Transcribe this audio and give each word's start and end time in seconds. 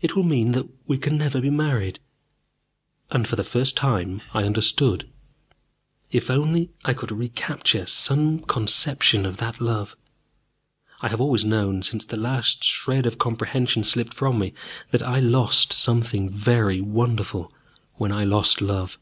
It 0.00 0.16
will 0.16 0.22
mean 0.22 0.52
that 0.52 0.66
we 0.86 0.96
can 0.96 1.18
never 1.18 1.38
be 1.38 1.50
married!" 1.50 1.98
And, 3.10 3.28
for 3.28 3.36
the 3.36 3.44
first 3.44 3.76
time, 3.76 4.22
I 4.32 4.44
understood. 4.44 5.10
If 6.10 6.30
only 6.30 6.70
I 6.86 6.94
could 6.94 7.12
re 7.12 7.28
capture 7.28 7.84
some 7.84 8.40
conception 8.40 9.26
of 9.26 9.36
that 9.36 9.60
love! 9.60 9.94
I 11.02 11.08
have 11.08 11.20
always 11.20 11.44
known, 11.44 11.82
since 11.82 12.06
the 12.06 12.16
last 12.16 12.64
shred 12.64 13.04
of 13.04 13.18
comprehension 13.18 13.84
slipped 13.84 14.14
from 14.14 14.38
me, 14.38 14.54
that 14.90 15.02
I 15.02 15.20
lost 15.20 15.74
something 15.74 16.30
very 16.30 16.80
wonderful 16.80 17.52
when 17.96 18.10
I 18.10 18.24
lost 18.24 18.62
love. 18.62 18.96